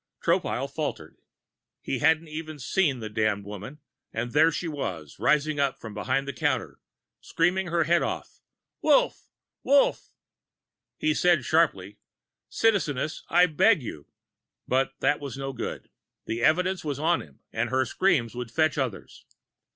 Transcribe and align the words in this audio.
Tropile 0.23 0.67
faltered. 0.67 1.17
He 1.83 1.99
hadn't 1.99 2.27
even 2.27 2.57
seen 2.57 3.01
the 3.01 3.07
damned 3.07 3.45
woman, 3.45 3.81
but 4.11 4.33
there 4.33 4.51
she 4.51 4.67
was, 4.67 5.19
rising 5.19 5.59
up 5.59 5.79
from 5.79 5.93
behind 5.93 6.27
the 6.27 6.33
counter, 6.33 6.79
screaming 7.19 7.67
her 7.67 7.83
head 7.83 8.01
off: 8.01 8.41
"Wolf! 8.81 9.27
Wolf!" 9.61 10.09
He 10.97 11.13
said 11.13 11.45
sharply: 11.45 11.99
"Citizeness, 12.49 13.21
I 13.29 13.45
beg 13.45 13.83
you" 13.83 14.07
But 14.67 14.95
that 15.01 15.19
was 15.19 15.37
no 15.37 15.53
good. 15.53 15.91
The 16.25 16.41
evidence 16.41 16.83
was 16.83 16.97
on 16.97 17.21
him 17.21 17.41
and 17.53 17.69
her 17.69 17.85
screams 17.85 18.33
would 18.33 18.49
fetch 18.49 18.79
others. 18.79 19.23